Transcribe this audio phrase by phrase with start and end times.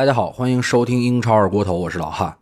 [0.00, 2.34] 大家好，欢迎收听英超二锅头，我是老汉。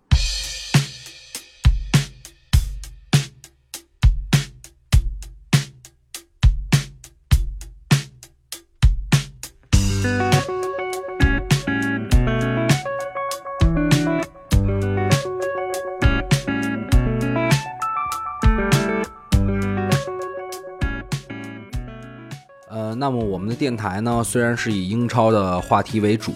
[22.69, 26.33] 呃，那么我们的电台呢，虽然是以英超的话题为主，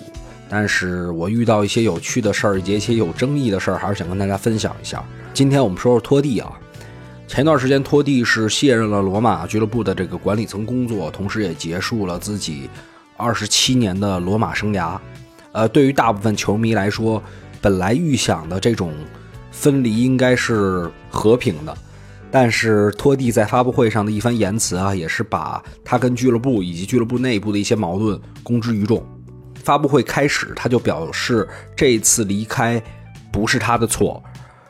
[0.54, 5.02] 但是我遇到一些有趣的事儿，以及一些有争议的事儿，还是想跟大家分享一下。
[5.32, 6.52] 今天我们说说托蒂啊，
[7.26, 12.68] 前段时间托蒂是卸任了罗马俱乐部的这个管理层工作，同时也结束了自己
[13.16, 14.98] 二十七年的罗马生涯。
[15.52, 17.22] 呃，对于大部分球迷来说，
[17.62, 18.92] 本来预想的这种
[19.50, 21.74] 分离应该是和平的。
[22.30, 29.02] 但是托蒂在发布会上的一番言辞啊，也是把他跟俱乐部以及俱乐部内部的一些矛盾公之于众。
[29.64, 32.82] 发布会开始，他就表示这次离开
[33.30, 34.22] 不是他的错，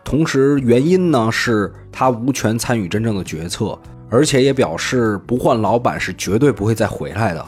[0.05, 7.45] 同时原因呢是他无权参与真正的决策，而且也表示不换老板是绝对不会再回来的。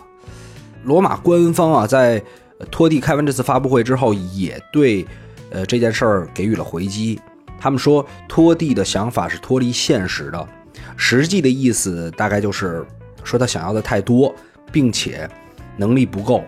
[0.85, 2.23] 罗马官方啊，在
[2.71, 5.07] 托蒂开完这次发布会之后，也对
[5.51, 7.21] 呃这件事儿给予了回击。
[7.61, 10.49] 他们说托蒂的想法是脱离现实的，
[10.97, 12.85] 实际的意思大概就是
[13.23, 14.35] 说他想要的太多，
[14.71, 15.29] 并且
[15.77, 16.45] 能力不够。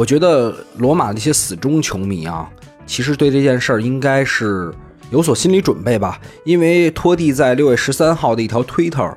[0.00, 2.50] 我觉得罗马的一些死忠球迷啊，
[2.86, 4.72] 其实对这件事儿应该是
[5.10, 6.18] 有所心理准备吧。
[6.42, 9.14] 因为托蒂在六月十三号的一条推特，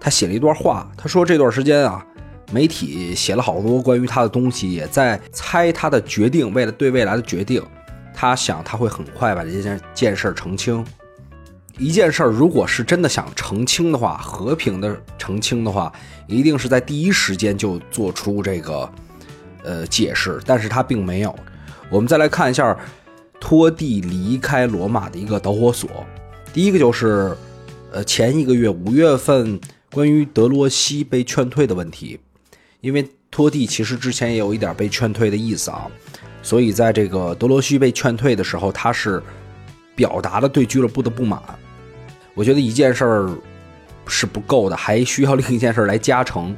[0.00, 2.02] 他写了一段话，他说这段时间啊，
[2.50, 7.62] 媒体写了好多关于他的东西，也在猜他的决定，为了对未来的决定。
[8.14, 10.82] 他想他会很快把这件件事澄清。
[11.76, 15.92] 一件事儿如果是真的想澄清的话，和平的澄清的话，
[16.26, 18.90] 一定是在第一时间就做出这个
[19.64, 20.38] 呃解释。
[20.46, 21.34] 但是他并没有。
[21.90, 22.76] 我们再来看一下
[23.40, 25.88] 托蒂离开罗马的一个导火索。
[26.52, 27.36] 第一个就是
[27.90, 29.60] 呃前一个月五月份
[29.90, 32.20] 关于德罗西被劝退的问题，
[32.80, 35.90] 因为托蒂其实之前也有一点被劝退的意思啊。
[36.42, 39.22] 所以，在这个德罗西被劝退的时候，他是
[39.96, 41.40] 表达了对俱乐部的不满。
[42.34, 43.30] 我觉得一件事儿
[44.06, 46.54] 是不够的，还需要另一件事儿来加成，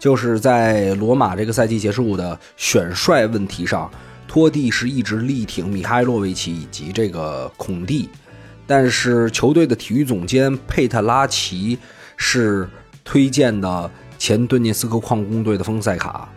[0.00, 3.88] 就是在罗马这个赛季结束的选帅问题上，
[4.26, 8.08] 托蒂是一直力挺米哈伊洛维奇以及这个孔蒂，
[8.66, 11.78] 但是球队的体育总监佩特拉奇
[12.16, 12.66] 是
[13.04, 16.28] 推荐的前顿涅斯克矿工队的丰塞卡。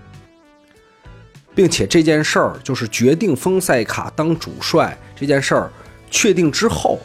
[1.55, 5.71] 并且这件事儿就是决定丰塞卡当主帅这件事儿
[6.09, 6.99] 确定之后，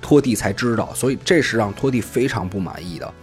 [0.00, 3.14] 托蒂才知道，所以这是让托蒂非常不满意的。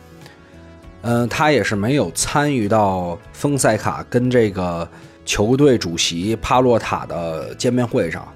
[1.02, 4.88] 嗯，他也是没有参与到丰塞卡跟这个
[5.26, 8.28] 球队主席帕洛塔的见面会上，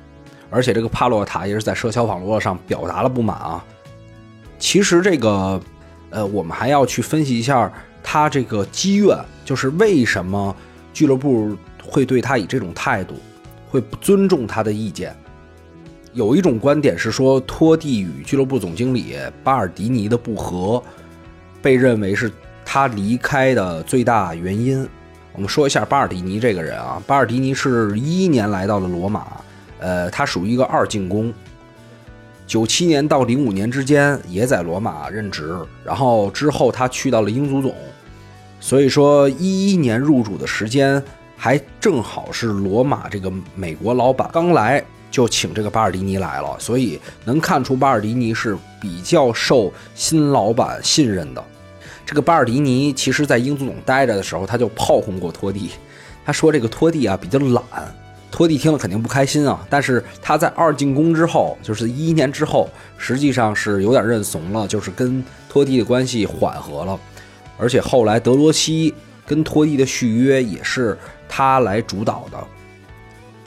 [0.49, 3.63] 而且这个帕洛塔也是在社交网络上表达了不满啊。
[4.57, 5.61] 其实这个，
[6.09, 10.55] 呃，我们还要去分析一下他这个积怨，就是为什么
[10.93, 11.57] 俱乐部。
[11.85, 13.15] 会对他以这种态度，
[13.69, 15.13] 会不尊重他的意见。
[16.13, 20.81] 有一种观点是说，托蒂与俱乐部总经理巴尔迪尼的不和，
[21.61, 22.31] 被认为是
[22.73, 24.89] 他离开的最大原因。
[25.31, 29.27] 我们说一下巴尔迪尼这个人啊，巴尔迪尼是一一年来到了罗马，
[29.77, 31.31] 呃，他属于一个二进宫。
[32.47, 37.75] 九七年到零五年之间也在罗马任职，然后之后他去到了英足总，
[38.59, 41.01] 所以说一一年入主的时间。
[41.37, 51.45] 还正好是罗马这个美国老板刚来就请这个巴尔迪尼来了，所以能看出巴尔迪尼是比较受新老板信任的。
[52.05, 55.71] 这个巴尔迪尼其实在英足总待着的时候，他就炮轰过托蒂，
[56.25, 57.63] 他说这个托蒂啊比较懒。
[58.31, 66.99] 托蒂听了肯定不开心啊，但是他在二进宫之后，就是一一年之后，实际上是有点认怂了，就是跟托蒂的关系缓和了，
[67.57, 68.93] 而且后来德罗西
[69.25, 70.97] 跟托蒂的续约也是。
[71.35, 72.37] 他来主导的，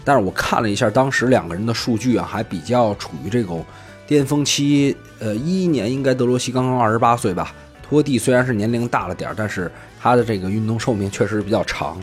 [0.02, 3.64] 但是我看了一下当时两个人的数据啊，还比较处于这种
[4.08, 4.96] 巅峰期。
[5.20, 7.54] 呃，一一年应该德罗西刚刚二十八岁吧，
[7.88, 12.02] 托蒂虽然是年龄大了点但是他的这个运动寿命确实比较长，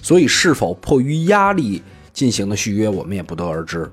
[0.00, 1.82] 所以是否迫于压力
[2.12, 3.90] 进行的续约，我们也不得而知。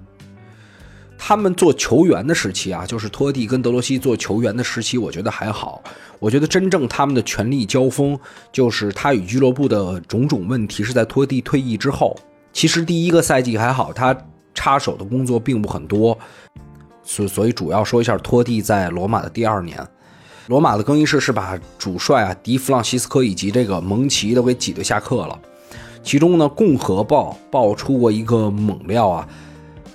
[1.21, 5.83] 他们做球员的时期啊，就是托蒂跟德罗西做球员的时期，我觉得还好。
[6.17, 8.17] 我觉得真正他们的权力交锋，
[8.51, 12.17] 就是他与俱乐部的种种问题是在托蒂退役之后。
[12.53, 14.17] 其实第一个赛季还好，他
[14.53, 16.17] 插手的工作并不很多，
[17.03, 19.85] 所所以主要说一下托蒂在罗马的第二年。
[20.49, 25.39] 罗马的更衣室是把主帅啊迪弗朗西斯科以及这个蒙奇都给挤兑下课了。
[26.01, 29.29] 其中呢，《共和报》爆出过一个猛料啊，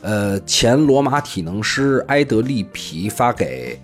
[0.00, 3.76] 呃，前罗马体能师埃德利皮发给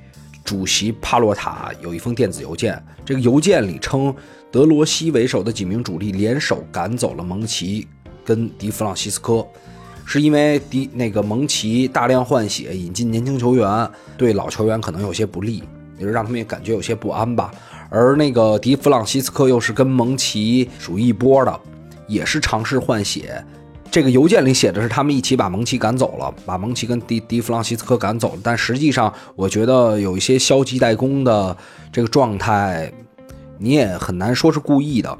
[0.44, 4.14] 主席帕洛塔有一封电子邮件，这个邮件里称
[4.52, 7.88] 德罗西为首的几名主力联手赶走了蒙奇
[8.24, 9.44] 跟迪弗朗西斯科。
[10.06, 15.64] 是因为迪那个蒙奇大量换血引进年轻球员，对老球员可能有些不利，
[16.00, 17.52] 也是让他们也感觉有些不安吧。
[17.88, 21.60] 而那个迪弗朗西斯科又是跟蒙奇属于一波的，
[22.08, 23.44] 也是尝试换血。
[23.88, 28.40] 这个邮件里写的是他们一起把蒙奇赶走了，把蒙奇跟迪迪弗朗西斯科赶走了。
[28.42, 31.56] 但实际上，我觉得有一些消极怠工的
[31.92, 32.92] 这个状态，
[33.58, 35.16] 你也很难说是故意的。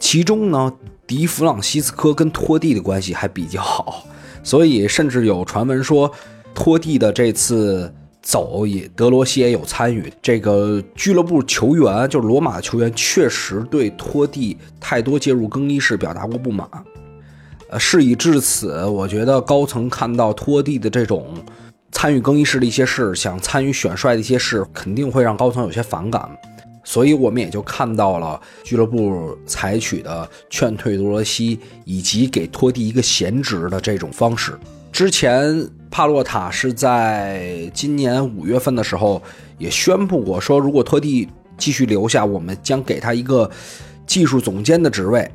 [0.00, 0.72] 其中呢。
[1.06, 4.06] 迪弗朗西斯科跟托蒂的关系还比较好，
[4.42, 6.10] 所以甚至有传闻说，
[6.54, 7.94] 托蒂的这次
[8.24, 10.12] 走也德罗西也有参与。
[10.20, 16.66] 这个俱乐部球员就是罗马球员，确实对托蒂太多介入更衣室表达过不满。
[17.68, 21.26] 呃，事已至此，我觉得高层看到托蒂的这种
[21.92, 26.28] 参与更衣室的一些事，想参与选帅的一些事，肯定会让高层有些反感。
[26.86, 34.52] 所以我们也就看到了俱乐部采取的劝退多罗西，以及给托蒂一个闲职的这种方式。
[34.92, 39.22] 之前帕洛塔是在今年五月份的时候
[39.58, 43.48] 也宣布过，说如果托蒂继续留下，我们将给他一个
[44.04, 45.30] 技术总监的职位。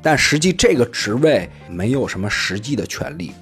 [0.00, 3.32] 但实际这个职位没有什么实际的权利，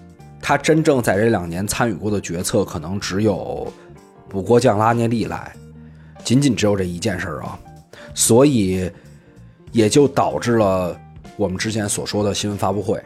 [0.40, 3.70] 他真正在这两年参与过的决策，可能只有
[4.30, 5.52] 补锅匠拉涅利来。
[6.24, 7.58] 仅仅只有这一件事儿啊，
[8.14, 8.90] 所以
[9.70, 10.98] 也就导致了
[11.36, 12.98] 我们之前所说的新闻发布会。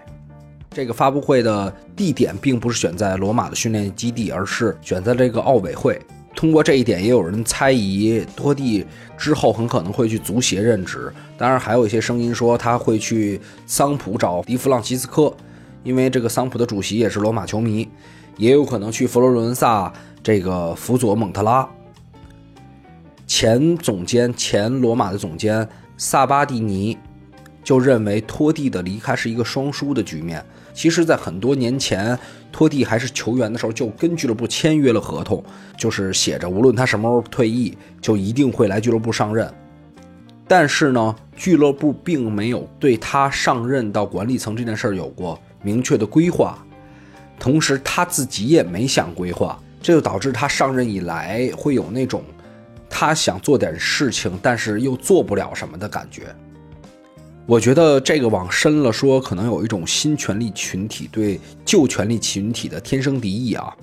[0.79, 6.01] 这个发布会的地点并不是选在罗马的训练基地，而是选在这个奥委会。
[6.37, 8.87] 通过这一点，也有人猜疑托蒂
[9.17, 11.13] 之后很可能会去足协任职。
[11.37, 15.35] 当然，还有一些声音说他会去桑普找迪弗朗西斯科，
[15.83, 17.89] 因为这个桑普的主席也是罗马球迷，
[18.37, 19.93] 也有可能去佛罗伦萨
[20.23, 21.69] 这个辅佐蒙特拉。
[23.27, 26.97] 前总监、前罗马的总监萨巴蒂尼
[27.65, 30.41] 就认为托蒂的离开是一个双输的局面。
[30.79, 32.17] 其实，在很多年前，
[32.53, 35.43] 托蒂还是球员的时候，就跟俱乐部签约了合同，
[35.77, 39.53] 就是写着无论他什么时候退役，就一定会来俱乐部上任。
[40.47, 46.65] 但是呢，俱乐部并没有对他上任到管理层这件事儿有过明确的规划，
[47.41, 52.23] 同时他自己也没想规划，这就导致他上任以来会有那种。
[52.89, 56.33] 他想做点事情，但是又做不了什么的感觉。
[57.49, 63.75] 我觉得这个往深了说，可能有一种新权力群体对旧权力群体的天生敌意啊。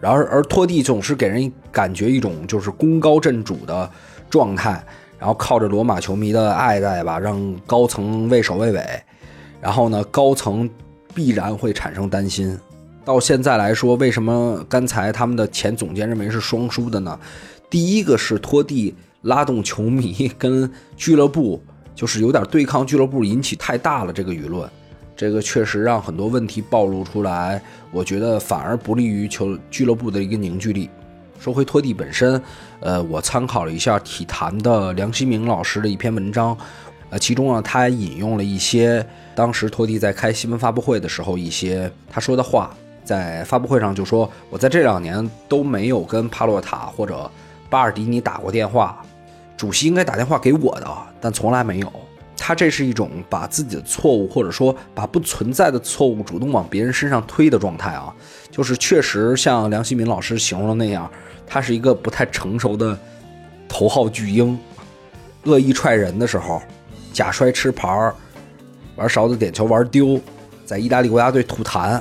[0.00, 3.90] 然而，而托蒂总是给人感觉一种就是功高震主的
[4.30, 4.82] 状态，
[5.18, 8.82] 然后靠着罗马球迷的爱戴吧，让高层畏首畏尾。
[9.60, 10.68] 然后呢，高层
[11.14, 12.58] 必然会产生担心。
[13.04, 17.20] 到现在来说，为什么刚才他们的前总监认为是双输的呢？
[17.68, 21.62] 第一个是托蒂拉动球迷跟俱乐部，
[22.00, 24.66] 就是有点对抗俱乐部，引起太大了这个舆论，
[25.14, 27.60] 这个确实让很多问题暴露出来。
[27.90, 30.88] 我觉得反而不利于球俱乐部的一个凝聚力。
[31.38, 32.42] 说回托蒂本身，
[32.80, 36.56] 呃，我参考了一下体坛的梁希明老师的一篇文章，
[37.10, 42.74] 呃，其中呢，他引用了一些当时托蒂在开新闻发布会的时候一些他说的话，
[43.04, 47.30] 在发布会上就说：“我在这两年都没有跟帕洛塔或者。”
[47.70, 49.00] 巴尔迪尼打过电话，
[49.60, 50.90] 主席应该打电话给我的，
[51.20, 51.92] 但从来没有。
[52.34, 58.10] 他这是一种把自己的错误，或者说把不存在的错误主动往别人身上推的状态啊，
[58.50, 61.10] 就是确实像梁希民老师形容的那样，
[61.46, 62.98] 他是一个不太成熟的
[63.68, 64.58] 头号巨婴，
[65.44, 66.62] 恶意踹人的时候，
[67.12, 68.10] 假摔吃牌
[68.96, 70.18] 玩勺子点球玩丢，
[70.64, 72.00] 在意大利国家队吐痰，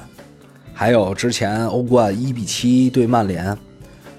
[0.73, 3.53] 还有之前欧冠一比七对曼联。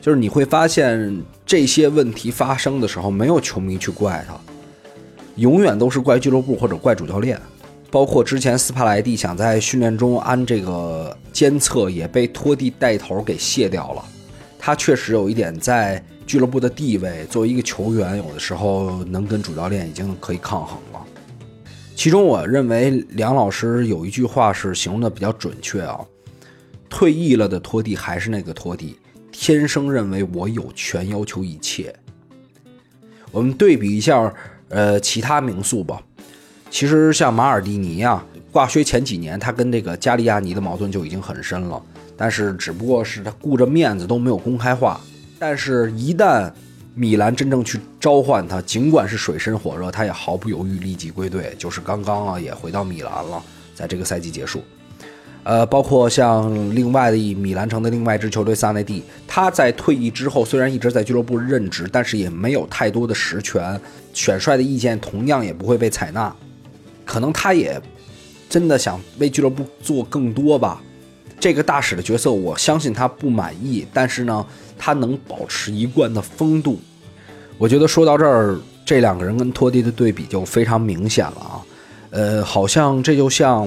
[0.03, 4.39] 就是你会发现这些问题发生的时候，没有球迷去怪他，
[5.35, 7.37] 永远都是怪俱乐部或者怪主教练。
[7.91, 14.05] 包括之前斯帕莱蒂想在训练中安这个监测，也被托蒂带头给卸掉了。
[14.61, 21.05] 他确实有一点在俱乐部的地位，作为一个球员，有的时候能跟主教练已经可以抗衡了。
[21.97, 25.99] 其中，我认为梁老师有一句话是形容的比较准确啊：
[26.89, 28.97] 退役了的托蒂还是那个托蒂。
[29.41, 31.95] 天生认为我有权要求一切。
[33.31, 34.31] 我们对比一下，
[34.69, 35.99] 呃，其他名宿吧。
[36.69, 41.83] 其实像马尔蒂尼啊，挂靴前几年，他跟这个加利亚尼的矛盾就已经很深了。
[42.19, 45.01] 但是只不过是他顾着面子都没有公开化。
[45.39, 46.53] 但是，一旦
[46.95, 53.43] 米兰真正去召唤他，尽管是水深火热，他也毫不犹豫立即归队，就是刚刚啊也回到米兰了，
[53.75, 54.63] 在这个赛季结束。
[55.43, 63.81] 呃，包括像另外的一米兰城的另外一支球队萨内蒂，他在退役之后虽然一直在俱乐部任职，但是也没有太多的实权，
[64.13, 66.35] 选帅的意见同样也不会被采纳。
[67.07, 67.81] 可能他也
[68.51, 70.83] 真的想为俱乐部做更多吧。
[71.41, 74.47] 这个大使的角色，我相信他不满意，但是呢，
[74.79, 76.79] 他能保持一贯的风度。
[77.57, 81.65] 我觉得说到这儿，这两个人跟托蒂的对比就非常明显了啊。
[82.11, 83.67] 呃，好像这就像。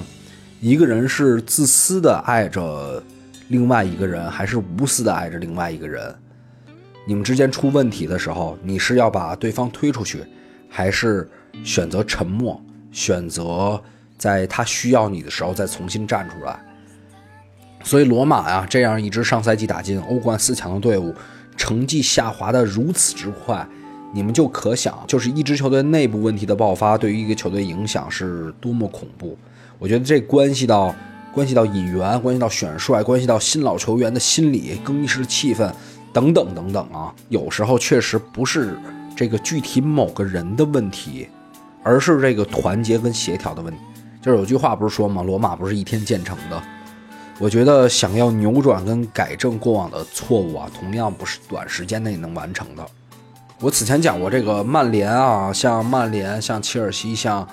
[0.63, 3.03] 一个人是自私的爱着
[3.50, 6.15] 另外一个人，还是无私的爱着另外一个人？
[7.05, 10.24] 你们之间出问题的时候，你是要把对方推出去，
[10.70, 11.29] 还是
[11.65, 12.58] 选择沉默，
[12.93, 13.84] 选择
[14.17, 16.58] 在他需要你的时候再重新站出来？
[17.84, 21.13] 所以罗马呀，这样一支上赛季打进欧冠四强的队伍，
[21.58, 23.67] 成绩下滑的如此之快，
[24.13, 29.38] 你们就可想，就是一支球队内部问题的爆发，对于一个球队影响是多么恐怖。
[29.84, 30.96] 我觉得这关系到
[31.34, 35.70] 关系到引援，关系到选帅，关系到新老球员的心理、更衣室的气氛
[36.13, 37.13] 等等等等啊。
[37.28, 38.80] 有时候确实不是
[39.13, 41.28] 这个具体某个人的问题，
[41.84, 43.80] 而是这个团结跟协调的问题。
[44.22, 45.22] 就是有句话不是说吗？
[45.22, 46.63] 罗马不是一天建成的。
[47.38, 52.88] 我觉得想要扭转跟改正过往的错误啊，同样不是短时间内能完成的。
[53.60, 57.46] 我此前讲过这个曼联啊，像曼联，像切尔西，像。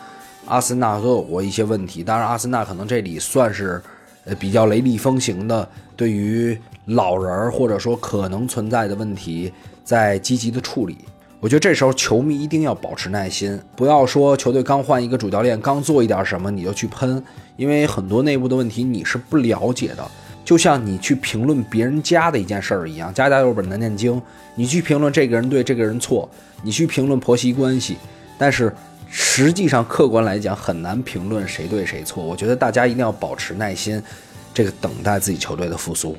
[0.47, 3.80] 阿森纳都有过一些问题，当然阿森纳可能这里算是，
[4.25, 9.52] 呃比较雷厉风行的，对于老人儿或者说可能存在的问题
[9.85, 10.99] 在积极的处理。
[11.38, 17.23] 我觉得这时候球迷一定要保持耐心，不要说球队刚换一个主教练，刚做一点什么你就去喷，
[17.56, 20.04] 因为很多内部的问题你是不了解的。
[20.44, 24.20] 就像你去评论别人家的一件事儿一样，家家有本难念经，
[24.56, 26.28] 你去评论这个人对这个人错，
[26.62, 27.97] 你去评论婆媳关系，
[28.37, 28.75] 但是。
[29.10, 32.24] 实际上，客观来讲，很难评论谁对谁错。
[32.24, 34.00] 我觉得大家一定要保持耐心，
[34.54, 36.16] 这个等待自己球队的复苏。